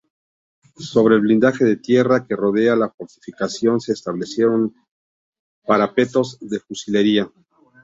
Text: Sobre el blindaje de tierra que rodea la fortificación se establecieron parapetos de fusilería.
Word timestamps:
Sobre 0.79 1.13
el 1.13 1.21
blindaje 1.21 1.63
de 1.63 1.75
tierra 1.77 2.25
que 2.25 2.35
rodea 2.35 2.75
la 2.75 2.89
fortificación 2.89 3.79
se 3.79 3.93
establecieron 3.93 4.73
parapetos 5.63 6.39
de 6.39 6.59
fusilería. 6.59 7.31